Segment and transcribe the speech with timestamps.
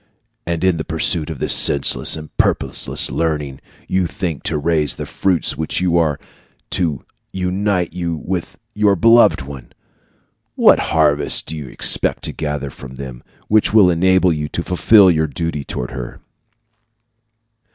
[0.47, 5.05] And in the pursuit of this senseless and purposeless learning you think to raise the
[5.05, 6.19] fruits which are
[6.71, 9.71] to unite you with your beloved one!
[10.55, 15.11] What harvest do you expect to gather from them which will enable you to fulfil
[15.11, 16.19] your duty toward her?